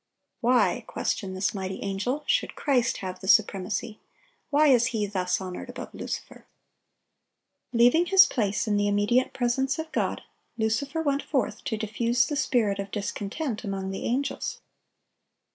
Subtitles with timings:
[0.39, 3.99] "Why," questioned this mighty angel, "should Christ have the supremacy?
[4.49, 6.47] Why is He thus honored above Lucifer?"
[7.71, 10.23] Leaving his place in the immediate presence of God,
[10.57, 14.59] Lucifer went forth to diffuse the spirit of discontent among the angels.